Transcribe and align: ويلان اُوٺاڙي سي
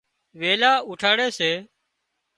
ويلان 0.39 0.75
اُوٺاڙي 0.87 1.27
سي 1.37 1.51